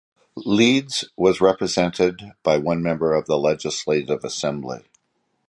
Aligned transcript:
Leeds 0.47 1.03
was 1.15 1.39
represented 1.39 2.31
by 2.41 2.57
one 2.57 2.81
member 2.81 3.15
in 3.15 3.23
the 3.27 3.37
Legislative 3.37 4.23
Assembly. 4.25 4.81